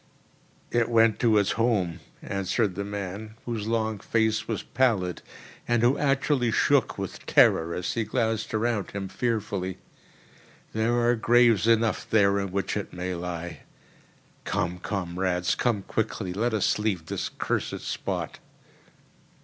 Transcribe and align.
"It 0.71 0.89
went 0.89 1.19
to 1.19 1.37
its 1.37 1.51
home," 1.51 1.99
answered 2.23 2.73
the 2.73 2.83
man, 2.83 3.35
whose 3.45 3.67
long 3.67 3.99
face 3.99 4.47
was 4.47 4.63
pallid, 4.63 5.21
and 5.67 5.83
who 5.83 5.95
actually 5.95 6.49
shook 6.49 6.97
with 6.97 7.23
terror 7.27 7.75
as 7.75 7.93
he 7.93 8.03
glanced 8.03 8.51
around 8.55 8.89
him 8.89 9.07
fearfully. 9.07 9.77
"There 10.73 10.99
are 11.07 11.15
graves 11.15 11.67
enough 11.67 12.09
there 12.09 12.39
in 12.39 12.51
which 12.51 12.75
it 12.75 12.91
may 12.91 13.13
lie. 13.13 13.59
Come, 14.43 14.79
comrades—come 14.79 15.83
quickly! 15.83 16.33
Let 16.33 16.55
us 16.55 16.79
leave 16.79 17.05
this 17.05 17.29
cursed 17.29 17.81
spot." 17.81 18.39